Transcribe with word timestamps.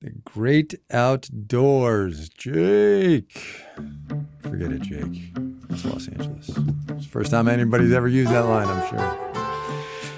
The 0.00 0.10
great 0.24 0.76
outdoors. 0.92 2.28
Jake. 2.28 3.64
Forget 4.42 4.70
it, 4.70 4.82
Jake. 4.82 5.32
It's 5.70 5.84
Los 5.84 6.06
Angeles. 6.06 6.48
It's 6.50 7.04
the 7.04 7.08
first 7.10 7.32
time 7.32 7.48
anybody's 7.48 7.92
ever 7.92 8.06
used 8.06 8.30
that 8.30 8.44
line, 8.44 8.68
I'm 8.68 8.88
sure. 8.88 9.34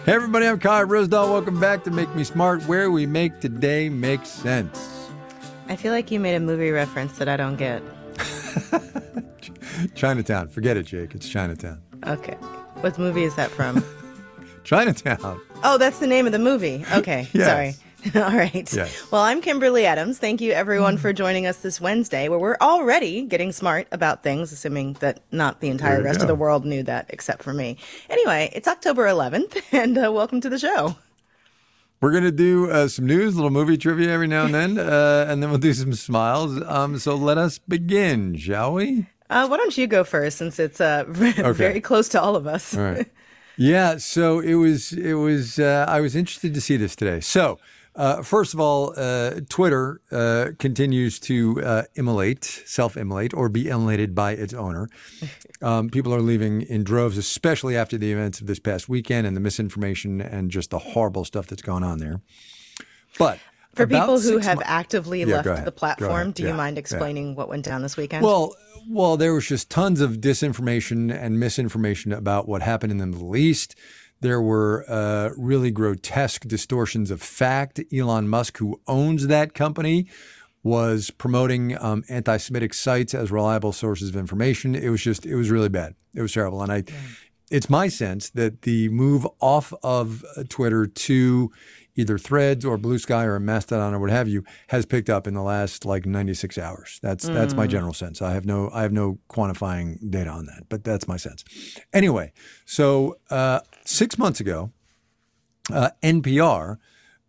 Hey, 0.04 0.12
everybody, 0.12 0.46
I'm 0.46 0.58
Kai 0.58 0.82
Ryssdal. 0.84 1.30
Welcome 1.30 1.58
back 1.58 1.84
to 1.84 1.90
Make 1.90 2.14
Me 2.14 2.24
Smart, 2.24 2.62
where 2.64 2.90
we 2.90 3.06
make 3.06 3.40
today 3.40 3.88
make 3.88 4.26
sense. 4.26 5.08
I 5.68 5.76
feel 5.76 5.92
like 5.92 6.10
you 6.10 6.20
made 6.20 6.34
a 6.34 6.40
movie 6.40 6.70
reference 6.70 7.16
that 7.16 7.28
I 7.28 7.38
don't 7.38 7.56
get. 7.56 7.82
Chinatown. 9.94 10.48
Forget 10.48 10.76
it, 10.76 10.82
Jake. 10.84 11.14
It's 11.14 11.26
Chinatown. 11.26 11.80
Okay. 12.06 12.34
What 12.82 12.98
movie 12.98 13.24
is 13.24 13.34
that 13.36 13.50
from? 13.50 13.82
Chinatown. 14.64 15.40
Oh, 15.64 15.78
that's 15.78 16.00
the 16.00 16.06
name 16.06 16.26
of 16.26 16.32
the 16.32 16.38
movie. 16.38 16.84
Okay. 16.92 17.28
Yes. 17.32 17.46
Sorry. 17.46 17.89
All 18.14 18.22
right. 18.22 18.72
Yes. 18.72 19.10
Well, 19.10 19.20
I'm 19.20 19.42
Kimberly 19.42 19.84
Adams. 19.84 20.18
Thank 20.18 20.40
you, 20.40 20.52
everyone, 20.52 20.96
for 20.96 21.12
joining 21.12 21.46
us 21.46 21.58
this 21.58 21.80
Wednesday, 21.80 22.28
where 22.28 22.38
we're 22.38 22.56
already 22.60 23.22
getting 23.22 23.52
smart 23.52 23.88
about 23.92 24.22
things, 24.22 24.52
assuming 24.52 24.94
that 25.00 25.20
not 25.32 25.60
the 25.60 25.68
entire 25.68 26.02
rest 26.02 26.20
go. 26.20 26.24
of 26.24 26.28
the 26.28 26.34
world 26.34 26.64
knew 26.64 26.82
that 26.84 27.06
except 27.10 27.42
for 27.42 27.52
me. 27.52 27.76
Anyway, 28.08 28.50
it's 28.54 28.66
October 28.66 29.06
11th, 29.06 29.60
and 29.72 29.98
uh, 29.98 30.10
welcome 30.10 30.40
to 30.40 30.48
the 30.48 30.58
show. 30.58 30.96
We're 32.00 32.12
going 32.12 32.24
to 32.24 32.32
do 32.32 32.70
uh, 32.70 32.88
some 32.88 33.04
news, 33.04 33.34
a 33.34 33.36
little 33.36 33.50
movie 33.50 33.76
trivia 33.76 34.10
every 34.10 34.28
now 34.28 34.46
and 34.46 34.54
then, 34.54 34.78
uh, 34.78 35.26
and 35.28 35.42
then 35.42 35.50
we'll 35.50 35.58
do 35.58 35.74
some 35.74 35.92
smiles. 35.92 36.62
Um, 36.66 36.98
so 36.98 37.14
let 37.14 37.36
us 37.36 37.58
begin, 37.58 38.34
shall 38.36 38.72
we? 38.72 39.08
Uh, 39.28 39.46
why 39.46 39.58
don't 39.58 39.76
you 39.76 39.86
go 39.86 40.04
first, 40.04 40.38
since 40.38 40.58
it's 40.58 40.80
uh, 40.80 41.04
very 41.08 41.82
close 41.82 42.08
to 42.10 42.20
all 42.20 42.34
of 42.34 42.46
us? 42.46 42.74
All 42.74 42.82
right. 42.82 43.10
Yeah. 43.58 43.98
So 43.98 44.40
it 44.40 44.54
was. 44.54 44.94
It 44.94 45.14
was. 45.14 45.58
Uh, 45.58 45.84
I 45.86 46.00
was 46.00 46.16
interested 46.16 46.54
to 46.54 46.62
see 46.62 46.78
this 46.78 46.96
today. 46.96 47.20
So. 47.20 47.58
Uh, 47.96 48.22
first 48.22 48.54
of 48.54 48.60
all, 48.60 48.94
uh, 48.96 49.40
Twitter 49.48 50.00
uh, 50.12 50.50
continues 50.58 51.18
to 51.18 51.60
uh, 51.62 51.82
immolate, 51.96 52.44
self-immolate, 52.44 53.34
or 53.34 53.48
be 53.48 53.64
immolated 53.68 54.14
by 54.14 54.32
its 54.32 54.54
owner. 54.54 54.88
Um, 55.62 55.90
people 55.90 56.14
are 56.14 56.22
leaving 56.22 56.62
in 56.62 56.84
droves, 56.84 57.18
especially 57.18 57.76
after 57.76 57.98
the 57.98 58.10
events 58.12 58.40
of 58.40 58.46
this 58.46 58.58
past 58.58 58.88
weekend 58.88 59.26
and 59.26 59.36
the 59.36 59.40
misinformation 59.42 60.22
and 60.22 60.50
just 60.50 60.70
the 60.70 60.78
horrible 60.78 61.22
stuff 61.26 61.48
that's 61.48 61.60
going 61.60 61.82
on 61.82 61.98
there. 61.98 62.22
But 63.18 63.38
For 63.74 63.86
people 63.86 64.18
who 64.18 64.38
have 64.38 64.56
mo- 64.56 64.62
actively 64.64 65.20
Yeah, 65.22 65.42
left 65.42 65.66
the 65.66 65.70
platform, 65.72 66.32
do 66.32 66.44
you 66.44 66.48
Yeah, 66.48 66.54
mind 66.56 66.76
yeah. 66.76 66.80
explaining 66.80 67.34
what 67.34 67.50
went 67.50 67.66
down 67.66 67.82
this 67.82 67.98
weekend? 67.98 68.24
Well, 68.24 68.56
well, 68.88 69.18
there 69.18 69.34
was 69.34 69.46
just 69.46 69.68
tons 69.68 70.00
of 70.00 70.12
disinformation 70.22 71.12
and 71.14 71.38
misinformation 71.38 72.10
about 72.10 72.48
what 72.48 72.62
happened 72.62 72.92
in 72.92 72.96
the 72.96 73.06
Middle 73.06 73.36
East. 73.36 73.74
There 74.20 74.40
were 74.40 74.84
uh, 74.88 75.30
really 75.36 75.70
grotesque 75.70 76.46
distortions 76.46 77.10
of 77.10 77.22
fact. 77.22 77.80
Elon 77.92 78.28
Musk, 78.28 78.58
who 78.58 78.80
owns 78.86 79.26
that 79.28 79.54
company, 79.54 80.06
was 80.62 81.10
promoting 81.10 81.80
um, 81.82 82.04
anti-Semitic 82.08 82.74
sites 82.74 83.14
as 83.14 83.30
reliable 83.30 83.72
sources 83.72 84.10
of 84.10 84.16
information. 84.16 84.74
It 84.74 84.90
was 84.90 85.02
just, 85.02 85.24
it 85.24 85.36
was 85.36 85.50
really 85.50 85.70
bad. 85.70 85.94
It 86.14 86.22
was 86.22 86.32
terrible, 86.32 86.62
and 86.62 86.72
I. 86.72 86.84
It's 87.50 87.68
my 87.68 87.88
sense 87.88 88.30
that 88.30 88.62
the 88.62 88.88
move 88.90 89.26
off 89.40 89.72
of 89.82 90.24
uh, 90.36 90.44
Twitter 90.48 90.86
to 90.86 91.50
either 91.96 92.18
Threads 92.18 92.64
or 92.64 92.78
Blue 92.78 92.98
Sky 92.98 93.24
or 93.24 93.38
Mastodon 93.38 93.94
or 93.94 93.98
what 93.98 94.10
have 94.10 94.28
you 94.28 94.44
has 94.68 94.86
picked 94.86 95.10
up 95.10 95.26
in 95.26 95.34
the 95.34 95.42
last 95.42 95.84
like 95.84 96.06
96 96.06 96.58
hours. 96.58 96.98
That's 97.02 97.26
that's 97.26 97.54
my 97.54 97.66
general 97.66 97.92
sense. 97.92 98.22
I 98.22 98.32
have 98.32 98.46
no 98.46 98.70
I 98.72 98.82
have 98.82 98.92
no 98.92 99.18
quantifying 99.28 100.10
data 100.10 100.30
on 100.30 100.46
that, 100.46 100.64
but 100.68 100.84
that's 100.84 101.06
my 101.06 101.16
sense. 101.16 101.44
Anyway, 101.92 102.32
so 102.64 103.18
uh, 103.30 103.60
six 103.90 104.18
months 104.18 104.40
ago, 104.40 104.72
uh, 105.72 105.90
NPR 106.02 106.78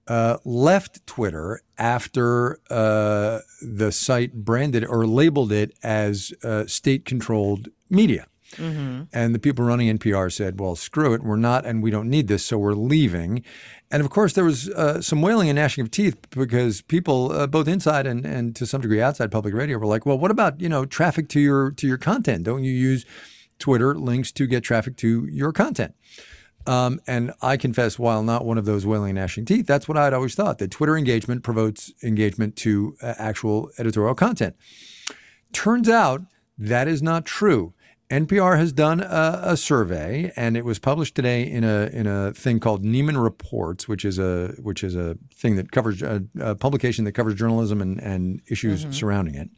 uh, 0.08 0.38
left 0.44 1.06
Twitter 1.06 1.62
after 1.78 2.60
uh, 2.70 3.40
the 3.62 3.92
site 3.92 4.34
branded 4.34 4.86
or 4.86 5.06
labeled 5.06 5.52
it 5.52 5.74
as 5.84 6.34
uh, 6.44 6.66
state-controlled 6.66 7.70
media. 7.90 8.28
And 9.14 9.34
the 9.34 9.40
people 9.40 9.64
running 9.64 9.98
NPR 9.98 10.32
said, 10.32 10.60
well, 10.60 10.76
screw 10.76 11.14
it. 11.14 11.24
We're 11.24 11.38
not, 11.38 11.66
and 11.66 11.82
we 11.82 11.90
don't 11.90 12.10
need 12.10 12.28
this, 12.28 12.46
so 12.46 12.58
we're 12.58 12.74
leaving. 12.74 13.44
And 13.90 14.04
of 14.04 14.10
course, 14.10 14.34
there 14.34 14.44
was 14.44 14.70
uh, 14.70 15.02
some 15.02 15.22
wailing 15.22 15.50
and 15.50 15.56
gnashing 15.56 15.82
of 15.82 15.92
teeth 15.92 16.18
because 16.32 16.82
people, 16.82 17.32
uh, 17.32 17.48
both 17.48 17.68
inside 17.68 18.06
and, 18.06 18.26
and 18.26 18.54
to 18.58 18.66
some 18.66 18.82
degree 18.82 19.02
outside 19.02 19.32
public 19.32 19.54
radio, 19.54 19.78
were 19.78 19.86
like, 19.86 20.06
well, 20.06 20.18
what 20.18 20.32
about, 20.32 20.60
you 20.60 20.68
know, 20.68 20.86
traffic 20.86 21.30
to 21.30 21.40
your 21.40 21.72
to 21.72 21.88
your 21.88 21.98
content? 21.98 22.44
Don't 22.44 22.64
you 22.64 22.74
use 22.74 23.06
Twitter 23.58 23.96
links 23.96 24.32
to 24.34 24.48
get 24.48 24.64
traffic 24.64 24.98
to 24.98 25.26
your 25.28 25.54
content? 25.54 25.96
Um, 26.68 27.02
and 27.08 27.34
I 27.42 27.58
confess, 27.58 27.98
while 27.98 28.24
not 28.24 28.46
one 28.46 28.58
of 28.58 28.66
those 28.66 28.86
wailing 28.86 29.12
and 29.12 29.20
gnashing 29.20 29.46
teeth, 29.46 29.68
that's 29.68 29.88
what 29.88 29.98
I'd 29.98 30.14
always 30.14 30.36
thought 30.36 30.60
that 30.60 30.72
Twitter 30.72 30.98
engagement 30.98 31.44
promotes 31.44 31.92
engagement 32.04 32.56
to 32.58 32.96
uh, 33.02 33.16
actual 33.18 33.72
editorial 33.78 34.16
content. 34.16 34.56
Turns 35.54 35.90
out 35.90 36.22
that 36.58 36.88
is 36.88 37.02
not 37.02 37.26
true. 37.26 37.74
NPR 38.10 38.58
has 38.58 38.74
done 38.74 39.00
a, 39.00 39.40
a 39.42 39.58
survey, 39.58 40.34
and 40.36 40.58
it 40.58 40.66
was 40.66 40.80
published 40.80 41.16
today 41.16 41.50
in 41.50 41.64
a 41.64 41.90
in 41.94 42.08
a 42.08 42.34
thing 42.34 42.60
called 42.60 42.84
Nieman 42.84 43.22
Reports, 43.22 43.88
which 43.88 44.04
is 44.04 44.20
a 44.20 44.50
which 44.60 44.84
is 44.84 44.98
a 44.98 45.18
thing 45.34 45.56
that 45.56 45.72
covers 45.72 46.02
a, 46.02 46.22
a 46.40 46.56
publication 46.56 47.06
that 47.06 47.14
covers 47.14 47.36
journalism 47.36 47.82
and, 47.82 48.02
and 48.04 48.42
issues 48.50 48.86
surrounding 48.92 49.36
it. 49.36 49.50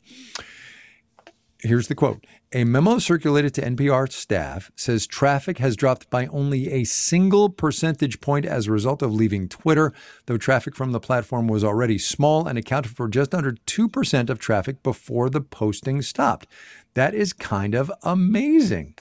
Here's 1.65 1.87
the 1.87 1.95
quote. 1.95 2.25
A 2.53 2.65
memo 2.65 2.99
circulated 2.99 3.53
to 3.53 3.61
NPR 3.61 4.11
staff 4.11 4.69
says 4.75 5.07
traffic 5.07 5.59
has 5.59 5.77
dropped 5.77 6.09
by 6.09 6.27
only 6.27 6.69
a 6.69 6.83
single 6.83 7.49
percentage 7.49 8.19
point 8.19 8.45
as 8.45 8.67
a 8.67 8.71
result 8.73 9.01
of 9.01 9.13
leaving 9.13 9.47
Twitter, 9.47 9.93
though 10.25 10.37
traffic 10.37 10.75
from 10.75 10.91
the 10.91 10.99
platform 10.99 11.47
was 11.47 11.63
already 11.63 11.97
small 11.97 12.45
and 12.45 12.59
accounted 12.59 12.91
for 12.91 13.07
just 13.07 13.33
under 13.33 13.53
2% 13.53 14.29
of 14.29 14.39
traffic 14.39 14.83
before 14.83 15.29
the 15.29 15.39
posting 15.39 16.01
stopped. 16.01 16.47
That 16.95 17.15
is 17.15 17.31
kind 17.31 17.75
of 17.75 17.89
amazing. 18.03 18.95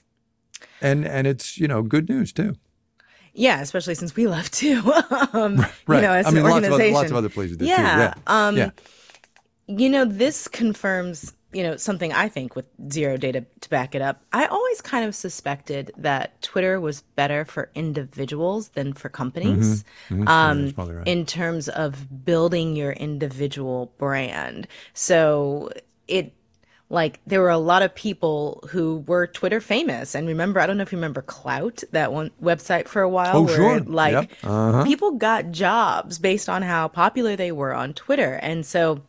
And 0.80 1.04
and 1.04 1.26
it's, 1.26 1.58
you 1.58 1.66
know, 1.66 1.82
good 1.82 2.08
news 2.08 2.32
too. 2.32 2.54
Yeah, 3.34 3.60
especially 3.60 3.96
since 3.96 4.14
we 4.14 4.28
left 4.28 4.52
too. 4.52 4.80
um, 5.32 5.66
Right. 5.88 5.96
You 5.96 6.02
know, 6.02 6.12
as 6.12 6.26
I 6.26 6.30
mean, 6.30 6.44
an 6.44 6.50
lots 6.50 6.66
of, 6.66 6.72
other, 6.74 6.90
lots 6.90 7.10
of 7.10 7.16
other 7.16 7.28
places 7.28 7.56
did 7.56 7.66
yeah. 7.66 7.76
too. 7.76 8.00
Yeah. 8.00 8.14
Um, 8.28 8.56
yeah. 8.56 8.70
You 9.66 9.90
know, 9.90 10.04
this 10.04 10.46
confirms, 10.46 11.32
you 11.52 11.62
know, 11.62 11.76
something 11.76 12.12
I 12.12 12.28
think 12.28 12.56
with 12.56 12.66
zero 12.90 13.16
data 13.16 13.44
to 13.60 13.68
back 13.68 13.94
it 13.94 14.02
up. 14.02 14.22
I 14.32 14.46
always 14.46 14.80
kind 14.80 15.04
of 15.04 15.14
suspected 15.14 15.92
that 15.98 16.40
Twitter 16.42 16.80
was 16.80 17.02
better 17.14 17.44
for 17.44 17.70
individuals 17.74 18.68
than 18.70 18.92
for 18.94 19.08
companies. 19.08 19.84
Mm-hmm. 20.08 20.26
Um, 20.28 20.62
that's 20.62 20.72
probably 20.72 20.94
right. 20.94 21.06
in 21.06 21.26
terms 21.26 21.68
of 21.68 22.24
building 22.24 22.74
your 22.76 22.92
individual 22.92 23.92
brand. 23.98 24.66
So 24.94 25.70
it 26.08 26.32
like 26.88 27.20
there 27.26 27.40
were 27.40 27.48
a 27.48 27.56
lot 27.58 27.80
of 27.82 27.94
people 27.94 28.62
who 28.70 28.98
were 29.06 29.26
Twitter 29.26 29.60
famous. 29.62 30.14
And 30.14 30.28
remember, 30.28 30.60
I 30.60 30.66
don't 30.66 30.76
know 30.76 30.82
if 30.82 30.92
you 30.92 30.98
remember 30.98 31.22
Clout, 31.22 31.82
that 31.92 32.12
one 32.12 32.30
website 32.42 32.86
for 32.86 33.00
a 33.00 33.08
while 33.08 33.36
Oh, 33.38 33.42
where 33.42 33.56
sure. 33.56 33.80
like 33.80 34.12
Yep. 34.12 34.30
Uh-huh. 34.44 34.84
people 34.84 35.12
got 35.12 35.50
jobs 35.52 36.18
based 36.18 36.50
on 36.50 36.60
how 36.60 36.88
popular 36.88 37.34
they 37.34 37.50
were 37.50 37.72
on 37.72 37.94
Twitter. 37.94 38.34
And 38.34 38.66
so 38.66 39.00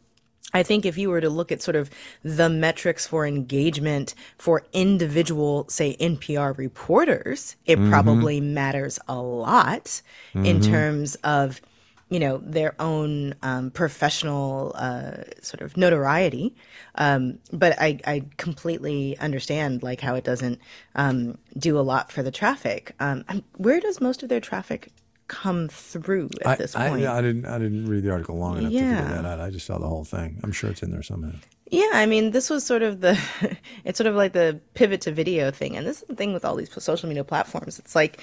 I 0.53 0.63
think 0.63 0.85
if 0.85 0.97
you 0.97 1.09
were 1.09 1.21
to 1.21 1.29
look 1.29 1.51
at 1.51 1.61
sort 1.61 1.75
of 1.75 1.89
the 2.23 2.49
metrics 2.49 3.07
for 3.07 3.25
engagement 3.25 4.13
for 4.37 4.63
individual, 4.73 5.65
say, 5.69 5.95
NPR 5.99 6.53
reporters, 6.53 7.55
it 7.65 7.83
Mm-hmm. 7.83 8.25
probably 8.25 8.39
matters 8.41 8.99
a 9.07 9.15
lot 9.21 10.01
in 10.41 10.59
terms 10.61 11.15
of, 11.23 11.61
you 12.09 12.19
know, 12.19 12.37
their 12.43 12.75
own 12.79 13.33
um, 13.41 13.71
professional 13.71 14.73
uh, 14.75 15.23
sort 15.41 15.61
of 15.61 15.75
notoriety. 15.77 16.55
Um, 16.95 17.39
but 17.51 17.75
I, 17.79 17.99
I 18.05 18.25
completely 18.37 19.17
understand 19.17 19.81
like 19.81 20.01
how 20.01 20.15
it 20.15 20.23
doesn't 20.23 20.59
um, 20.95 21.37
do 21.57 21.79
a 21.79 21.81
lot 21.81 22.11
for 22.11 22.21
the 22.21 22.31
traffic. 22.31 22.95
Um, 22.99 23.23
where 23.57 23.79
does 23.79 23.99
most 23.99 24.21
of 24.21 24.29
their 24.29 24.41
traffic 24.41 24.91
come 25.33 25.67
through 25.67 26.29
at 26.41 26.47
I, 26.47 26.55
this 26.55 26.75
I, 26.75 26.89
point? 26.89 27.05
I 27.05 27.21
didn't 27.21 27.45
I 27.45 27.57
didn't 27.57 27.87
read 27.87 28.03
the 28.03 28.11
article 28.11 28.37
long 28.37 28.57
enough 28.59 28.71
to 28.71 28.77
figure 28.77 29.15
that 29.15 29.25
out. 29.25 29.39
I 29.39 29.49
just 29.49 29.65
saw 29.65 29.79
the 29.79 29.87
whole 29.87 30.03
thing. 30.03 30.39
I'm 30.43 30.51
sure 30.51 30.69
it's 30.69 30.83
in 30.83 30.91
there 30.91 31.03
somehow. 31.03 31.31
Yeah, 31.71 31.89
I 31.93 32.05
mean, 32.05 32.31
this 32.31 32.51
was 32.51 32.63
sort 32.63 32.83
of 32.83 33.01
the, 33.01 33.19
it's 33.83 33.97
sort 33.97 34.05
of 34.07 34.13
like 34.13 34.33
the 34.33 34.59
pivot 34.75 35.01
to 35.01 35.11
video 35.11 35.49
thing. 35.49 35.75
And 35.75 35.87
this 35.87 36.03
is 36.03 36.07
the 36.07 36.15
thing 36.15 36.31
with 36.31 36.45
all 36.45 36.55
these 36.55 36.69
social 36.83 37.09
media 37.09 37.23
platforms. 37.23 37.79
It's 37.79 37.95
like, 37.95 38.21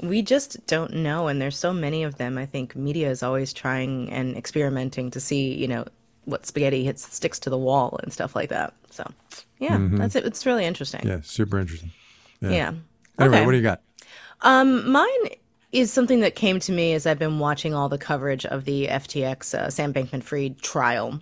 we 0.00 0.22
just 0.22 0.64
don't 0.68 0.92
know. 0.92 1.26
And 1.26 1.42
there's 1.42 1.58
so 1.58 1.72
many 1.72 2.04
of 2.04 2.18
them. 2.18 2.38
I 2.38 2.46
think 2.46 2.76
media 2.76 3.10
is 3.10 3.24
always 3.24 3.52
trying 3.52 4.10
and 4.10 4.36
experimenting 4.36 5.10
to 5.10 5.18
see, 5.18 5.54
you 5.54 5.66
know, 5.66 5.84
what 6.24 6.46
spaghetti 6.46 6.84
hits, 6.84 7.12
sticks 7.12 7.40
to 7.40 7.50
the 7.50 7.58
wall 7.58 7.98
and 8.02 8.12
stuff 8.12 8.36
like 8.36 8.50
that. 8.50 8.74
So, 8.90 9.10
yeah, 9.58 9.76
that's 9.80 10.14
it. 10.14 10.24
It's 10.24 10.46
really 10.46 10.64
interesting. 10.64 11.04
Yeah, 11.04 11.18
super 11.24 11.58
interesting. 11.58 11.90
Yeah. 12.40 12.74
Anyway, 13.18 13.38
Okay. 13.38 13.44
what 13.44 13.50
do 13.50 13.56
you 13.56 13.62
got? 13.64 13.82
Um, 14.42 14.88
mine 14.90 15.08
is 15.74 15.92
something 15.92 16.20
that 16.20 16.36
came 16.36 16.60
to 16.60 16.70
me 16.70 16.92
as 16.92 17.04
I've 17.04 17.18
been 17.18 17.40
watching 17.40 17.74
all 17.74 17.88
the 17.88 17.98
coverage 17.98 18.46
of 18.46 18.64
the 18.64 18.86
FTX 18.86 19.54
uh, 19.54 19.70
Sam 19.70 19.92
Bankman-Fried 19.92 20.62
trial. 20.62 21.18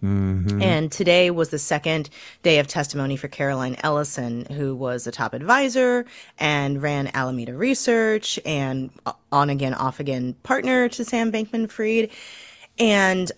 And 0.63 0.93
today 0.93 1.31
was 1.31 1.49
the 1.49 1.59
second 1.59 2.11
day 2.43 2.59
of 2.59 2.67
testimony 2.67 3.17
for 3.17 3.29
Caroline 3.29 3.77
Ellison, 3.83 4.45
who 4.45 4.77
was 4.77 5.07
a 5.07 5.11
top 5.11 5.33
advisor 5.33 6.05
and 6.39 6.83
ran 6.83 7.11
Alameda 7.15 7.57
Research 7.57 8.39
and 8.45 8.91
on 9.33 9.49
again, 9.49 9.73
off 9.73 10.01
again 10.01 10.35
partner 10.43 10.87
to 10.91 11.03
Sam 11.03 11.33
Bankman-Fried. 11.33 12.11
And 12.79 13.33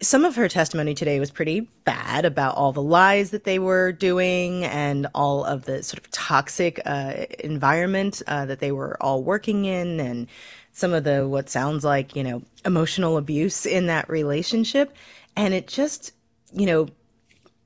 some 0.00 0.24
of 0.24 0.36
her 0.36 0.48
testimony 0.48 0.94
today 0.94 1.18
was 1.18 1.30
pretty 1.30 1.60
bad 1.84 2.24
about 2.24 2.54
all 2.54 2.72
the 2.72 2.82
lies 2.82 3.30
that 3.30 3.44
they 3.44 3.58
were 3.58 3.90
doing 3.90 4.64
and 4.64 5.08
all 5.14 5.44
of 5.44 5.64
the 5.64 5.82
sort 5.82 5.98
of 5.98 6.10
toxic 6.10 6.80
uh, 6.86 7.26
environment 7.40 8.22
uh, 8.26 8.46
that 8.46 8.60
they 8.60 8.70
were 8.70 8.96
all 9.02 9.22
working 9.24 9.64
in 9.64 9.98
and 9.98 10.28
some 10.78 10.92
of 10.92 11.04
the 11.04 11.26
what 11.26 11.48
sounds 11.50 11.84
like 11.84 12.14
you 12.16 12.24
know 12.24 12.42
emotional 12.64 13.16
abuse 13.16 13.66
in 13.66 13.86
that 13.86 14.08
relationship. 14.08 14.94
And 15.36 15.54
it 15.54 15.68
just 15.68 16.12
you 16.52 16.66
know 16.66 16.88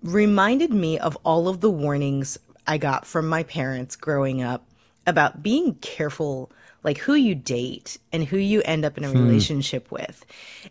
reminded 0.02 0.72
me 0.72 0.98
of 0.98 1.16
all 1.24 1.46
of 1.46 1.60
the 1.60 1.70
warnings 1.70 2.36
i 2.66 2.76
got 2.76 3.06
from 3.06 3.28
my 3.28 3.44
parents 3.44 3.94
growing 3.94 4.42
up 4.42 4.66
about 5.06 5.44
being 5.44 5.76
careful 5.76 6.50
like 6.84 6.98
who 6.98 7.14
you 7.14 7.34
date 7.34 7.98
and 8.12 8.24
who 8.24 8.36
you 8.36 8.62
end 8.64 8.84
up 8.84 8.98
in 8.98 9.04
a 9.04 9.10
hmm. 9.10 9.18
relationship 9.24 9.90
with. 9.90 10.24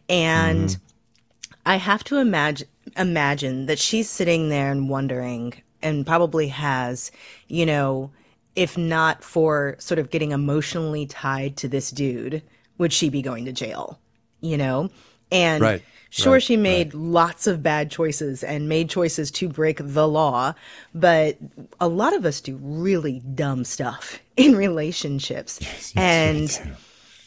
And 0.10 0.70
mm-hmm. 0.70 0.82
I 1.66 1.76
have 1.78 2.04
to 2.06 2.18
imagine 2.18 2.68
imagine 2.98 3.68
that 3.68 3.80
she's 3.80 4.10
sitting 4.10 4.50
there 4.50 4.72
and 4.72 4.90
wondering, 4.90 5.54
and 5.82 6.06
probably 6.06 6.48
has, 6.50 7.12
you 7.48 7.66
know, 7.66 8.12
if 8.56 8.78
not 8.78 9.24
for 9.24 9.76
sort 9.80 10.00
of 10.00 10.10
getting 10.10 10.32
emotionally 10.32 11.06
tied 11.06 11.58
to 11.58 11.68
this 11.68 11.92
dude, 11.92 12.44
would 12.78 12.94
she 12.94 13.10
be 13.10 13.22
going 13.22 13.46
to 13.46 13.52
jail? 13.52 14.00
You 14.42 14.58
know, 14.58 14.90
and 15.32 15.62
Right, 15.62 15.84
sure, 16.10 16.34
right, 16.34 16.44
she 16.44 16.58
made 16.58 16.94
lots 16.94 17.48
of 17.48 17.62
bad 17.64 17.92
choices 17.92 18.44
and 18.44 18.68
made 18.68 18.90
choices 18.90 19.32
to 19.32 19.48
break 19.48 19.80
the 19.80 20.08
law, 20.08 20.54
but 20.94 21.38
a 21.80 21.88
lot 21.88 22.16
of 22.16 22.26
us 22.26 22.42
do 22.42 22.58
really 22.62 23.20
dumb 23.36 23.64
stuff 23.64 24.20
in 24.38 24.56
relationships, 24.56 25.94
and 25.96 26.50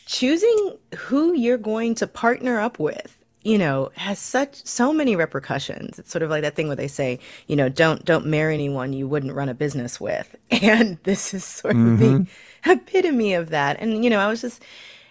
choosing 0.06 0.76
who 0.97 1.35
you're 1.35 1.56
going 1.56 1.94
to 1.94 2.06
partner 2.06 2.61
up 2.61 2.79
with 2.79 3.17
you 3.44 3.58
know 3.58 3.91
has 3.96 4.19
such 4.19 4.64
so 4.67 4.93
many 4.93 5.14
repercussions 5.14 5.99
it's 5.99 6.11
sort 6.11 6.23
of 6.23 6.31
like 6.31 6.43
that 6.43 6.55
thing 6.56 6.67
where 6.67 6.76
they 6.76 6.88
say 6.88 7.19
you 7.46 7.55
know 7.55 7.69
don't 7.69 8.05
don't 8.05 8.26
marry 8.26 8.55
anyone 8.55 8.93
you 8.93 9.06
wouldn't 9.06 9.35
run 9.35 9.49
a 9.49 9.55
business 9.55 10.00
with 10.00 10.35
and 10.50 10.99
this 11.05 11.32
is 11.35 11.44
sort 11.44 11.76
of 11.76 11.99
the 11.99 12.06
mm-hmm. 12.06 12.70
epitome 12.70 13.35
of 13.35 13.50
that 13.50 13.79
and 13.81 14.02
you 14.02 14.11
know 14.11 14.19
i 14.19 14.29
was 14.29 14.41
just 14.41 14.62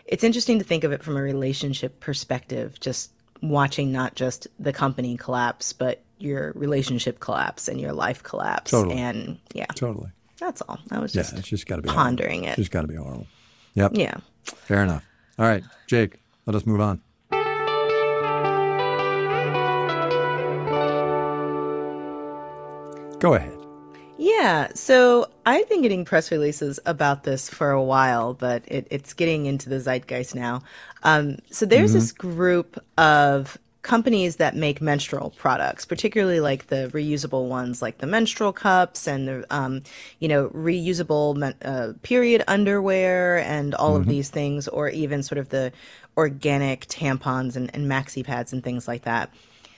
it's 0.06 0.24
interesting 0.24 0.60
to 0.60 0.66
think 0.66 0.84
of 0.84 0.92
it 0.92 1.04
from 1.04 1.16
a 1.16 1.22
relationship 1.22 2.00
perspective 2.00 2.80
just 2.80 3.12
watching 3.42 3.92
not 3.92 4.16
just 4.16 4.48
the 4.60 4.74
company 4.74 5.16
collapse 5.16 5.72
but 5.74 6.02
your 6.18 6.52
relationship 6.56 7.20
collapse 7.20 7.68
and 7.68 7.80
your 7.80 7.94
life 7.94 8.24
collapse 8.24 8.72
Totally. 8.72 8.98
and 8.98 9.38
yeah 9.54 9.66
Totally. 9.76 10.10
that's 10.40 10.62
all 10.64 10.80
i 10.92 11.00
was 11.00 11.14
Yeah, 11.16 11.22
just 11.24 11.34
it's 11.38 11.48
just 11.48 11.68
got 11.68 11.76
to 11.78 11.82
be 11.84 11.90
pondering 11.90 12.42
horrible. 12.44 12.48
it 12.48 12.52
It's 12.52 12.58
just 12.58 12.72
got 12.72 12.82
to 12.82 12.88
be 12.88 12.96
horrible. 12.96 13.28
Yep. 13.76 13.92
yeah 13.96 14.16
Fair 14.44 14.84
enough. 14.84 15.06
All 15.40 15.46
right, 15.46 15.64
Jake, 15.88 16.20
let 16.46 16.56
us 16.56 16.66
move 16.66 16.82
on. 16.82 17.02
Go 23.24 23.36
ahead. 23.36 23.58
Yeah, 24.18 24.68
so 24.76 25.28
I've 25.46 25.70
been 25.70 25.82
getting 25.82 26.04
press 26.04 26.30
releases 26.30 26.78
about 26.86 27.24
this 27.24 27.50
for 27.50 27.72
a 27.72 27.82
while, 27.82 28.34
but 28.34 28.64
it, 28.68 28.86
it's 28.92 29.14
getting 29.14 29.46
into 29.46 29.70
the 29.70 29.80
zeitgeist 29.80 30.36
now. 30.36 30.62
Um, 31.04 31.38
so 31.50 31.66
there's 31.66 31.94
this 31.94 32.12
group 32.12 32.84
of 32.98 33.58
companies 33.82 34.36
that 34.38 34.58
make 34.58 34.82
menstrual 34.82 35.30
products, 35.38 35.86
particularly 35.86 36.42
like 36.42 36.68
the 36.68 36.92
reusable 36.94 37.48
ones, 37.48 37.82
like 37.82 38.00
the 38.00 38.08
menstrual 38.08 38.52
cups 38.52 39.08
and 39.08 39.26
the 39.26 39.46
um, 39.50 39.84
you 40.20 40.28
know 40.28 40.50
reusable 40.50 41.34
men- 41.34 41.56
uh, 41.64 41.94
period 42.02 42.44
underwear 42.50 43.38
and 43.38 43.74
all 43.74 43.96
of 43.96 44.06
these 44.06 44.30
things, 44.30 44.68
or 44.68 44.90
even 44.90 45.24
sort 45.24 45.40
of 45.40 45.48
the 45.48 45.72
organic 46.18 46.88
tampons 46.88 47.56
and, 47.56 47.74
and 47.74 47.90
maxi 47.90 48.22
pads 48.22 48.52
and 48.52 48.66
things 48.66 48.86
like 48.86 49.04
that. 49.04 49.34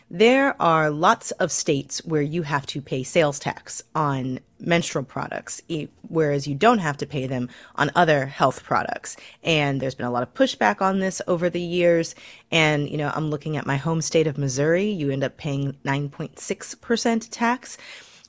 There 0.09 0.59
are 0.61 0.91
lots 0.91 1.31
of 1.31 1.51
states 1.51 2.05
where 2.05 2.21
you 2.21 2.43
have 2.43 2.67
to 2.67 2.81
pay 2.81 3.01
sales 3.01 3.39
tax 3.39 3.81
on 3.95 4.39
menstrual 4.59 5.03
products, 5.03 5.63
whereas 6.07 6.47
you 6.47 6.53
don't 6.53 6.77
have 6.77 6.97
to 6.97 7.07
pay 7.07 7.25
them 7.25 7.49
on 7.75 7.91
other 7.95 8.27
health 8.27 8.63
products. 8.63 9.17
And 9.43 9.81
there's 9.81 9.95
been 9.95 10.05
a 10.05 10.11
lot 10.11 10.21
of 10.21 10.33
pushback 10.35 10.79
on 10.79 10.99
this 10.99 11.23
over 11.27 11.49
the 11.49 11.59
years. 11.59 12.13
And, 12.51 12.87
you 12.87 12.97
know, 12.97 13.11
I'm 13.15 13.31
looking 13.31 13.57
at 13.57 13.65
my 13.65 13.77
home 13.77 14.01
state 14.01 14.27
of 14.27 14.37
Missouri. 14.37 14.85
You 14.85 15.09
end 15.09 15.23
up 15.23 15.37
paying 15.37 15.75
9.6% 15.83 17.27
tax. 17.31 17.77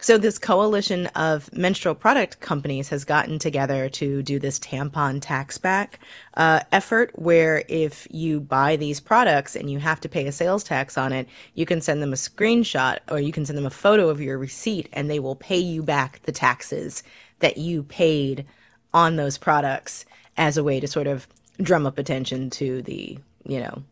So 0.07 0.19
this 0.19 0.39
coalition 0.39 1.09
of 1.17 1.53
menstrual 1.53 1.97
product 1.97 2.39
companies 2.39 2.91
has 2.91 3.05
gotten 3.05 3.41
together 3.41 3.89
to 3.89 4.23
do 4.23 4.39
this 4.39 4.61
tampon 4.61 5.19
tax 5.21 5.59
back 5.59 5.99
uh, 6.35 6.61
effort, 6.71 7.11
where 7.17 7.65
if 7.67 8.07
you 8.09 8.39
buy 8.39 8.77
these 8.77 9.01
products 9.01 9.57
and 9.57 9.69
you 9.69 9.81
have 9.81 10.01
to 10.03 10.09
pay 10.09 10.25
a 10.29 10.31
sales 10.31 10.63
tax 10.63 10.97
on 10.97 11.13
it, 11.13 11.27
you 11.55 11.67
can 11.67 11.81
send 11.81 12.01
them 12.01 12.13
a 12.13 12.17
screenshot 12.17 12.99
or 13.11 13.19
you 13.19 13.33
can 13.33 13.45
send 13.45 13.59
them 13.59 13.67
a 13.67 13.71
photo 13.71 14.09
of 14.09 14.21
your 14.21 14.39
receipt, 14.39 14.89
and 14.93 15.11
they 15.11 15.19
will 15.19 15.35
pay 15.35 15.59
you 15.59 15.83
back 15.83 16.23
the 16.23 16.31
taxes 16.31 17.03
that 17.41 17.59
you 17.59 17.83
paid 17.83 18.47
on 18.95 19.17
those 19.17 19.37
products 19.37 20.05
as 20.37 20.57
a 20.57 20.63
way 20.63 20.79
to 20.79 20.87
sort 20.87 21.09
of 21.09 21.27
drum 21.61 21.85
up 21.85 21.99
attention 21.99 22.49
to 22.51 22.81
the 22.83 23.19
you 23.45 23.59
know 23.59 23.83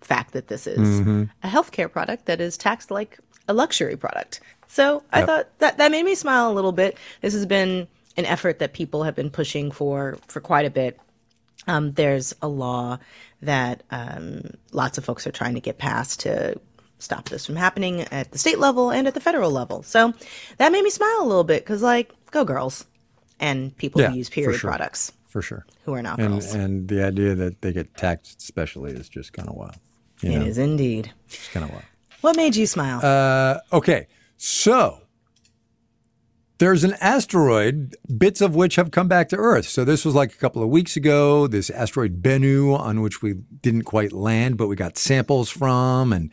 fact 0.00 0.32
that 0.32 0.48
this 0.48 0.66
is 0.66 1.00
a 1.42 1.48
healthcare 1.48 1.92
product 1.92 2.24
that 2.24 2.40
is 2.40 2.56
taxed 2.56 2.90
like 2.90 3.18
a 3.50 3.52
luxury 3.52 3.96
product. 3.96 4.40
So 4.68 5.02
I 5.12 5.24
thought 5.26 5.48
that 5.58 5.78
that 5.78 5.90
made 5.90 6.04
me 6.04 6.14
smile 6.14 6.50
a 6.50 6.54
little 6.54 6.72
bit. 6.72 6.96
This 7.20 7.34
has 7.34 7.44
been 7.46 7.88
an 8.16 8.24
effort 8.24 8.60
that 8.60 8.72
people 8.72 9.02
have 9.02 9.14
been 9.16 9.30
pushing 9.30 9.70
for 9.72 10.16
for 10.28 10.40
quite 10.40 10.64
a 10.66 10.70
bit. 10.70 10.98
Um, 11.66 11.92
there's 11.92 12.34
a 12.40 12.48
law 12.48 12.98
that 13.42 13.82
um, 13.90 14.42
lots 14.72 14.96
of 14.98 15.04
folks 15.04 15.26
are 15.26 15.32
trying 15.32 15.54
to 15.54 15.60
get 15.60 15.78
passed 15.78 16.20
to 16.20 16.58
stop 16.98 17.28
this 17.28 17.46
from 17.46 17.56
happening 17.56 18.02
at 18.12 18.30
the 18.32 18.38
state 18.38 18.58
level 18.58 18.90
and 18.90 19.06
at 19.08 19.14
the 19.14 19.20
federal 19.20 19.50
level. 19.50 19.82
So 19.82 20.12
that 20.58 20.70
made 20.72 20.82
me 20.84 20.90
smile 20.90 21.18
a 21.20 21.26
little 21.26 21.44
bit 21.44 21.62
because, 21.64 21.82
like, 21.82 22.12
go 22.30 22.44
girls 22.44 22.84
and 23.40 23.76
people 23.76 24.00
Yeah, 24.02 24.10
who 24.10 24.16
use 24.18 24.28
period 24.30 24.58
sure. 24.60 24.70
products 24.70 25.12
For 25.28 25.42
sure. 25.42 25.64
who 25.84 25.94
are 25.94 26.02
not 26.02 26.18
And 26.20 26.28
girls. 26.34 26.54
and 26.54 26.88
the 26.88 27.04
idea 27.04 27.34
that 27.34 27.60
they 27.62 27.72
get 27.72 27.94
taxed 27.96 28.40
specially 28.42 28.92
is 28.92 29.08
just 29.08 29.32
kind 29.32 29.48
of 29.48 29.54
wild. 29.56 29.76
You 30.22 30.32
It 30.32 30.38
know, 30.40 30.44
is 30.46 30.58
indeed. 30.58 31.12
it's 31.28 31.48
kind 31.48 31.64
of 31.64 31.70
wild. 31.70 31.84
What 32.20 32.36
made 32.36 32.56
you 32.56 32.66
smile? 32.66 33.00
Uh, 33.02 33.60
okay, 33.72 34.06
so 34.36 35.02
there's 36.58 36.84
an 36.84 36.94
asteroid, 37.00 37.96
bits 38.18 38.42
of 38.42 38.54
which 38.54 38.76
have 38.76 38.90
come 38.90 39.08
back 39.08 39.30
to 39.30 39.36
Earth. 39.36 39.66
So 39.66 39.84
this 39.84 40.04
was 40.04 40.14
like 40.14 40.34
a 40.34 40.36
couple 40.36 40.62
of 40.62 40.68
weeks 40.68 40.96
ago. 40.96 41.46
This 41.46 41.70
asteroid 41.70 42.22
Bennu, 42.22 42.78
on 42.78 43.00
which 43.00 43.22
we 43.22 43.34
didn't 43.62 43.84
quite 43.84 44.12
land, 44.12 44.58
but 44.58 44.68
we 44.68 44.76
got 44.76 44.98
samples 44.98 45.48
from, 45.48 46.12
and 46.12 46.30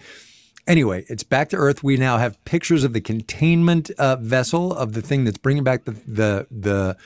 anyway, 0.68 1.06
it's 1.10 1.24
back 1.24 1.50
to 1.50 1.56
Earth. 1.56 1.84
We 1.84 1.98
now 1.98 2.18
have 2.18 2.44
pictures 2.46 2.84
of 2.84 2.94
the 2.94 3.02
containment 3.02 3.90
uh, 3.92 4.18
vessel 4.18 4.74
of 4.74 4.94
the 4.94 5.02
thing 5.02 5.24
that's 5.24 5.38
bringing 5.38 5.64
back 5.64 5.86
the 5.86 5.92
the 6.08 6.48
the 6.52 6.98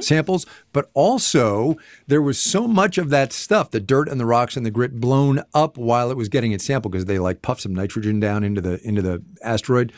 samples, 0.00 0.44
but 0.72 0.90
also 0.92 1.76
there 2.06 2.20
was 2.20 2.38
so 2.38 2.68
much 2.68 2.98
of 2.98 3.08
that 3.10 3.32
stuff, 3.32 3.70
the 3.70 3.80
dirt 3.80 4.08
and 4.08 4.20
the 4.20 4.26
rocks 4.26 4.56
and 4.56 4.66
the 4.66 4.70
grit, 4.70 5.00
blown 5.00 5.42
up 5.54 5.78
while 5.78 6.10
it 6.10 6.16
was 6.16 6.28
getting 6.28 6.52
its 6.52 6.64
sample 6.64 6.90
because 6.90 7.06
they 7.06 7.18
like 7.18 7.40
puffed 7.42 7.62
some 7.62 7.74
nitrogen 7.74 8.20
down 8.20 8.44
into 8.44 8.60
the 8.60 8.80
into 8.86 9.02
the 9.02 9.22
asteroid 9.42 9.92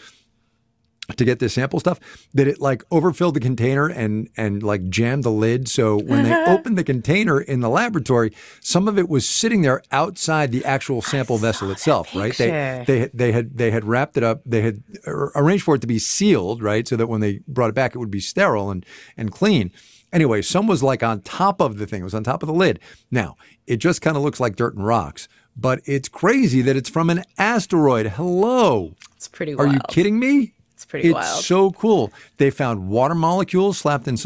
to 1.16 1.24
get 1.24 1.38
this 1.38 1.54
sample 1.54 1.80
stuff 1.80 1.98
that 2.34 2.46
it 2.46 2.60
like 2.60 2.82
overfilled 2.90 3.34
the 3.34 3.40
container 3.40 3.86
and 3.88 4.28
and 4.36 4.62
like 4.62 4.88
jammed 4.88 5.24
the 5.24 5.30
lid. 5.30 5.68
So 5.68 5.96
when 5.96 6.24
they 6.24 6.34
opened 6.46 6.76
the 6.78 6.84
container 6.84 7.40
in 7.40 7.60
the 7.60 7.68
laboratory 7.68 8.32
some 8.60 8.88
of 8.88 8.98
it 8.98 9.08
was 9.08 9.28
sitting 9.28 9.62
there 9.62 9.82
outside 9.92 10.52
the 10.52 10.64
actual 10.64 11.02
sample 11.02 11.38
vessel 11.38 11.70
itself 11.70 12.14
right? 12.14 12.36
They 12.36 12.50
they 12.86 12.98
had- 13.00 13.10
they 13.14 13.32
had 13.32 13.56
they 13.58 13.70
had 13.70 13.84
wrapped 13.84 14.16
it 14.16 14.22
up 14.22 14.42
they 14.46 14.62
had 14.62 14.82
arranged 15.06 15.64
for 15.64 15.74
it 15.74 15.80
to 15.80 15.86
be 15.86 15.98
sealed 15.98 16.62
right? 16.62 16.86
So 16.86 16.96
that 16.96 17.06
when 17.08 17.20
they 17.20 17.40
brought 17.48 17.68
it 17.70 17.74
back 17.74 17.94
it 17.94 17.98
would 17.98 18.10
be 18.10 18.20
sterile 18.20 18.70
and 18.70 18.84
and 19.16 19.30
clean. 19.32 19.70
Anyway 20.12 20.42
some 20.42 20.66
was 20.66 20.82
like 20.82 21.02
on 21.02 21.20
top 21.22 21.60
of 21.60 21.78
the 21.78 21.86
thing 21.86 22.00
it 22.02 22.04
was 22.04 22.14
on 22.14 22.24
top 22.24 22.42
of 22.42 22.46
the 22.46 22.52
lid. 22.54 22.80
Now 23.10 23.36
it 23.66 23.76
just 23.76 24.00
kind 24.02 24.16
of 24.16 24.22
looks 24.22 24.40
like 24.40 24.56
dirt 24.56 24.74
and 24.74 24.86
rocks 24.86 25.28
but 25.54 25.80
it's 25.84 26.08
crazy 26.08 26.62
that 26.62 26.76
it's 26.76 26.88
from 26.88 27.10
an 27.10 27.22
asteroid. 27.36 28.06
Hello. 28.06 28.94
It's 29.16 29.28
pretty 29.28 29.54
are 29.54 29.66
you 29.66 29.78
kidding 29.88 30.18
me 30.18 30.54
pretty 30.92 31.08
it's 31.08 31.14
wild. 31.14 31.44
so 31.44 31.70
cool. 31.72 32.12
They 32.36 32.50
found 32.50 32.88
water 32.88 33.14
molecules 33.14 33.78
slapped 33.78 34.06
in, 34.06 34.16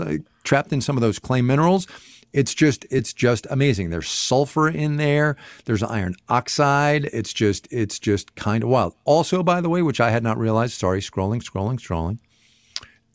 trapped 0.43 0.73
in 0.73 0.81
some 0.81 0.97
of 0.97 1.01
those 1.01 1.19
clay 1.19 1.41
minerals. 1.41 1.87
It's 2.33 2.53
just, 2.53 2.85
it's 2.91 3.13
just 3.13 3.47
amazing. 3.51 3.91
There's 3.91 4.09
sulfur 4.09 4.69
in 4.69 4.97
there. 4.97 5.37
There's 5.65 5.83
iron 5.83 6.17
oxide. 6.29 7.05
It's 7.13 7.33
just, 7.33 7.67
it's 7.71 7.99
just 7.99 8.35
kind 8.35 8.65
of 8.65 8.69
wild. 8.69 8.95
Also, 9.05 9.43
by 9.43 9.61
the 9.61 9.71
way, 9.71 9.81
which 9.81 10.01
I 10.01 10.11
had 10.11 10.25
not 10.25 10.37
realized. 10.37 10.75
Sorry, 10.75 11.01
scrolling, 11.01 11.41
scrolling, 11.43 11.79
scrolling. 11.79 12.19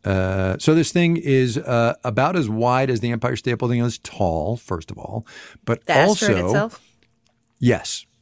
Uh, 0.04 0.58
so 0.58 0.74
this 0.74 0.92
thing 0.92 1.18
is 1.18 1.58
uh, 1.58 1.94
about 2.04 2.36
as 2.36 2.50
wide 2.50 2.90
as 2.90 3.02
the 3.02 3.12
Empire 3.12 3.36
State 3.36 3.60
Building 3.60 3.82
is 3.82 4.00
tall. 4.00 4.58
First 4.58 4.90
of 4.90 4.98
all, 4.98 5.28
but 5.66 5.86
the 5.86 6.02
also 6.02 6.26
asteroid 6.26 6.72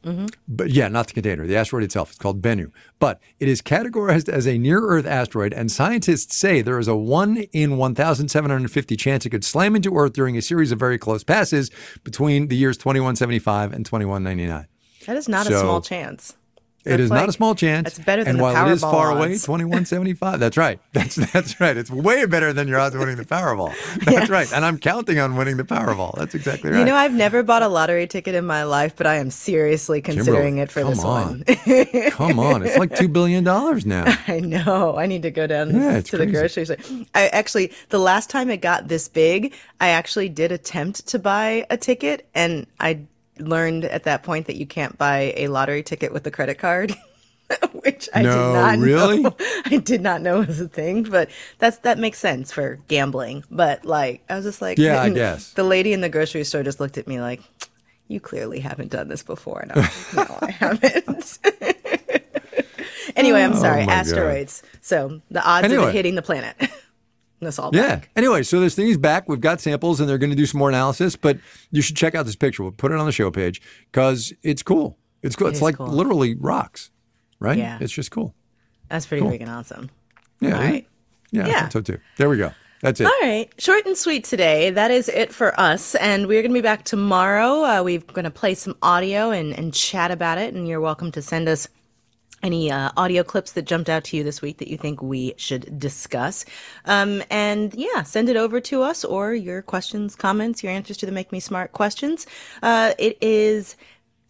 Yes. 0.02 0.30
But 0.48 0.70
yeah, 0.70 0.88
not 0.88 1.08
the 1.08 1.12
container, 1.12 1.46
the 1.46 1.56
asteroid 1.56 1.84
itself. 1.84 2.10
It's 2.10 2.18
called 2.18 2.40
Bennu. 2.40 2.72
But 2.98 3.20
it 3.38 3.48
is 3.48 3.60
categorized 3.60 4.28
as 4.28 4.46
a 4.46 4.58
near 4.58 4.80
Earth 4.80 5.06
asteroid, 5.06 5.52
and 5.52 5.70
scientists 5.70 6.36
say 6.36 6.62
there 6.62 6.78
is 6.78 6.88
a 6.88 6.96
1 6.96 7.36
in 7.52 7.76
1,750 7.76 8.96
chance 8.96 9.26
it 9.26 9.30
could 9.30 9.44
slam 9.44 9.76
into 9.76 9.94
Earth 9.96 10.12
during 10.12 10.36
a 10.36 10.42
series 10.42 10.72
of 10.72 10.78
very 10.78 10.98
close 10.98 11.22
passes 11.24 11.70
between 12.04 12.48
the 12.48 12.56
years 12.56 12.76
2175 12.78 13.72
and 13.72 13.84
2199. 13.84 14.66
That 15.06 15.16
is 15.16 15.28
not 15.28 15.46
a 15.46 15.58
small 15.58 15.80
chance. 15.80 16.36
It 16.84 16.98
is 17.00 17.10
not 17.10 17.28
a 17.28 17.32
small 17.32 17.54
chance. 17.54 17.84
That's 17.84 17.98
better 17.98 18.24
than 18.24 18.30
and 18.30 18.38
the 18.38 18.42
while 18.42 18.68
it 18.68 18.72
is 18.72 18.82
Powerball 18.82 18.90
far 18.90 19.10
away, 19.16 19.32
odds. 19.34 19.44
twenty 19.44 19.64
one 19.64 19.84
seventy 19.84 20.14
five. 20.14 20.40
That's 20.40 20.56
right. 20.56 20.80
That's 20.92 21.16
that's 21.16 21.60
right. 21.60 21.76
It's 21.76 21.90
way 21.90 22.24
better 22.26 22.52
than 22.52 22.68
your 22.68 22.80
odds 22.80 22.94
of 22.94 23.00
winning 23.00 23.16
the 23.16 23.24
Powerball. 23.24 23.74
That's 24.04 24.10
Yes. 24.12 24.28
right. 24.30 24.52
And 24.52 24.64
I'm 24.64 24.78
counting 24.78 25.18
on 25.18 25.36
winning 25.36 25.56
the 25.58 25.64
Powerball. 25.64 26.16
That's 26.16 26.34
exactly 26.34 26.70
right. 26.70 26.78
You 26.78 26.84
know, 26.86 26.94
I've 26.96 27.12
never 27.12 27.42
bought 27.42 27.62
a 27.62 27.68
lottery 27.68 28.06
ticket 28.06 28.34
in 28.34 28.46
my 28.46 28.64
life, 28.64 28.96
but 28.96 29.06
I 29.06 29.16
am 29.16 29.30
seriously 29.30 30.00
considering 30.00 30.56
Kimberly, 30.56 30.62
it 30.62 30.70
for 30.70 30.84
this 30.84 31.04
on. 31.04 31.44
one. 31.66 32.10
Come 32.12 32.38
on, 32.38 32.62
it's 32.64 32.78
like 32.78 32.96
two 32.96 33.08
billion 33.08 33.44
dollars 33.44 33.84
now. 33.84 34.04
I 34.26 34.40
know. 34.40 34.96
I 34.96 35.06
need 35.06 35.22
to 35.22 35.30
go 35.30 35.46
down 35.46 35.74
Yeah, 35.74 35.98
it's 35.98 36.10
to 36.10 36.18
the 36.18 36.26
grocery 36.26 36.64
store. 36.64 36.76
I 37.14 37.28
actually, 37.28 37.72
the 37.90 37.98
last 37.98 38.30
time 38.30 38.48
it 38.50 38.58
got 38.62 38.88
this 38.88 39.06
big, 39.08 39.54
I 39.80 39.88
actually 39.90 40.28
did 40.30 40.50
attempt 40.52 41.06
to 41.08 41.18
buy 41.18 41.66
a 41.70 41.76
ticket, 41.76 42.26
and 42.34 42.66
I 42.80 43.00
learned 43.40 43.84
at 43.84 44.04
that 44.04 44.22
point 44.22 44.46
that 44.46 44.56
you 44.56 44.66
can't 44.66 44.96
buy 44.98 45.32
a 45.36 45.48
lottery 45.48 45.82
ticket 45.82 46.12
with 46.12 46.26
a 46.26 46.30
credit 46.30 46.58
card. 46.58 46.94
Which 47.72 48.08
I 48.14 48.22
No, 48.22 48.30
did 48.30 48.52
not 48.52 48.78
really? 48.78 49.20
know. 49.22 49.36
I 49.66 49.78
did 49.78 50.00
not 50.00 50.22
know 50.22 50.40
was 50.40 50.60
a 50.60 50.68
thing, 50.68 51.02
but 51.02 51.28
that's 51.58 51.78
that 51.78 51.98
makes 51.98 52.18
sense 52.18 52.52
for 52.52 52.78
gambling. 52.86 53.42
But 53.50 53.84
like, 53.84 54.22
I 54.28 54.36
was 54.36 54.44
just 54.44 54.62
like, 54.62 54.78
Yeah, 54.78 55.02
I 55.02 55.10
guess. 55.10 55.52
the 55.54 55.64
lady 55.64 55.92
in 55.92 56.00
the 56.00 56.08
grocery 56.08 56.44
store 56.44 56.62
just 56.62 56.78
looked 56.78 56.96
at 56.96 57.08
me 57.08 57.20
like, 57.20 57.40
"You 58.06 58.20
clearly 58.20 58.60
haven't 58.60 58.90
done 58.92 59.08
this 59.08 59.24
before." 59.24 59.60
And 59.60 59.72
I 59.72 59.76
was 59.80 60.14
like, 60.14 60.28
"No, 60.28 60.38
I 60.42 60.50
haven't." 60.52 61.38
anyway, 63.16 63.42
I'm 63.42 63.54
oh 63.54 63.60
sorry. 63.60 63.82
Oh 63.82 63.86
my 63.86 63.92
God. 63.92 63.98
asteroids. 63.98 64.62
So 64.80 65.20
the 65.30 65.44
odds 65.44 65.72
of 65.72 65.72
it 65.88 65.92
hitting 65.92 66.14
the 66.14 66.22
planet. 66.22 66.56
That's 67.40 67.58
all. 67.58 67.70
Yeah. 67.72 67.96
back. 67.96 68.10
Anyway, 68.16 68.42
so 68.42 68.60
this 68.60 68.74
thing 68.74 68.88
is 68.88 68.98
back. 68.98 69.28
We've 69.28 69.40
got 69.40 69.60
samples, 69.60 69.98
and 70.00 70.08
they're 70.08 70.18
going 70.18 70.30
to 70.30 70.36
do 70.36 70.46
some 70.46 70.58
more 70.58 70.68
analysis. 70.68 71.16
But 71.16 71.38
you 71.70 71.80
should 71.82 71.96
check 71.96 72.14
out 72.14 72.26
this 72.26 72.36
picture. 72.36 72.62
We'll 72.62 72.72
put 72.72 72.92
it 72.92 72.98
on 72.98 73.06
the 73.06 73.12
show 73.12 73.30
page 73.30 73.62
because 73.90 74.32
it's 74.42 74.62
cool. 74.62 74.98
It's 75.22 75.36
cool. 75.36 75.48
it's 75.48 75.62
like 75.62 75.76
cool. 75.76 75.86
literally 75.88 76.34
rocks, 76.34 76.90
right? 77.38 77.58
Yeah. 77.58 77.78
It's 77.80 77.92
just 77.92 78.10
cool. 78.10 78.34
That's 78.88 79.06
pretty 79.06 79.22
Cool. 79.22 79.32
freaking 79.32 79.48
awesome. 79.48 79.90
Yeah. 80.40 80.56
All 80.56 80.62
it? 80.62 80.64
right. 80.70 80.86
Yeah. 81.30 81.46
Yeah. 81.46 81.68
so 81.68 81.80
too. 81.80 81.98
There 82.16 82.28
we 82.28 82.36
go. 82.36 82.52
That's 82.82 82.98
it. 83.00 83.04
All 83.06 83.12
right, 83.20 83.48
short 83.58 83.84
and 83.84 83.94
sweet 83.96 84.24
today. 84.24 84.70
That 84.70 84.90
is 84.90 85.10
it 85.10 85.34
for 85.34 85.58
us, 85.60 85.94
and 85.96 86.26
we're 86.26 86.40
going 86.40 86.50
to 86.52 86.58
be 86.58 86.62
back 86.62 86.84
tomorrow. 86.84 87.62
Uh, 87.62 87.82
we're 87.84 88.00
going 88.00 88.24
to 88.24 88.30
play 88.30 88.54
some 88.54 88.74
audio 88.80 89.30
and, 89.30 89.52
and 89.56 89.74
chat 89.74 90.10
about 90.10 90.38
it, 90.38 90.54
and 90.54 90.66
you're 90.66 90.80
welcome 90.80 91.12
to 91.12 91.20
send 91.20 91.46
us 91.46 91.68
any 92.42 92.70
uh, 92.70 92.90
audio 92.96 93.22
clips 93.22 93.52
that 93.52 93.62
jumped 93.62 93.88
out 93.88 94.04
to 94.04 94.16
you 94.16 94.24
this 94.24 94.40
week 94.40 94.58
that 94.58 94.68
you 94.68 94.76
think 94.76 95.02
we 95.02 95.34
should 95.36 95.78
discuss. 95.78 96.44
Um, 96.84 97.22
and 97.30 97.74
yeah, 97.74 98.02
send 98.02 98.28
it 98.28 98.36
over 98.36 98.60
to 98.60 98.82
us 98.82 99.04
or 99.04 99.34
your 99.34 99.62
questions, 99.62 100.14
comments, 100.14 100.62
your 100.62 100.72
answers 100.72 100.96
to 100.98 101.06
the 101.06 101.12
Make 101.12 101.32
Me 101.32 101.40
Smart 101.40 101.72
questions. 101.72 102.26
Uh, 102.62 102.94
it 102.98 103.18
is 103.20 103.76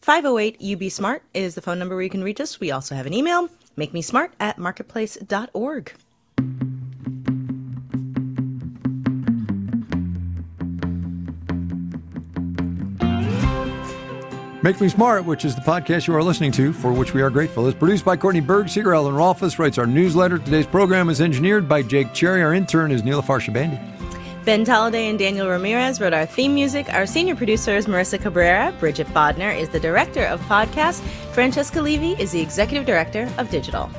508 0.03 0.61
UB 0.63 0.91
Smart 0.91 1.23
is 1.35 1.55
the 1.55 1.63
phone 1.63 1.79
number 1.79 1.95
where 1.95 2.05
you 2.05 2.11
can 2.11 2.25
reach 2.25 2.41
us. 2.41 2.59
We 2.59 2.71
also 2.71 2.95
have 2.95 3.07
an 3.07 3.15
email, 3.15 3.49
make 3.77 3.93
me 3.93 4.03
smart 4.03 4.33
at 4.41 4.59
marketplace.org. 4.59 5.93
Make 14.63 14.79
Me 14.79 14.91
Smart, 14.91 15.25
which 15.25 15.47
is 15.47 15.55
the 15.55 15.63
podcast 15.63 16.07
you 16.07 16.15
are 16.15 16.23
listening 16.23 16.53
to, 16.53 16.75
for 16.75 16.93
which 16.93 17.15
we 17.15 17.23
are 17.23 17.31
grateful, 17.31 17.67
is 17.67 17.75
produced 17.75 18.05
by 18.05 18.15
Courtney 18.15 18.43
Bergsieker 18.43 18.95
Ellen 18.95 19.15
Rolfes 19.15 19.59
writes 19.59 19.79
our 19.79 19.87
newsletter. 19.87 20.39
Today's 20.39 20.67
program 20.67 21.09
is 21.09 21.23
engineered 21.23 21.67
by 21.67 21.81
Jake 21.83 22.13
Cherry. 22.13 22.43
Our 22.43 22.53
intern 22.53 22.91
is 22.91 23.03
Neela 23.03 23.23
Farshabandi. 23.23 23.81
Ben 24.45 24.67
Tolliday 24.67 25.09
and 25.09 25.19
Daniel 25.19 25.49
Ramirez 25.49 25.99
wrote 25.99 26.13
our 26.13 26.27
theme 26.27 26.53
music. 26.53 26.93
Our 26.93 27.07
senior 27.07 27.37
producer 27.37 27.75
is 27.75 27.87
Marissa 27.87 28.21
Cabrera. 28.21 28.75
Bridget 28.79 29.07
Bodnar 29.09 29.59
is 29.59 29.71
the 29.71 29.81
director 29.81 30.27
of 30.27 30.43
podcasts. 30.43 31.01
Francesca 31.33 31.81
Levy 31.81 32.13
is 32.21 32.33
the 32.33 32.41
executive 32.41 32.85
director 32.85 33.33
of 33.39 33.49
digital. 33.49 33.91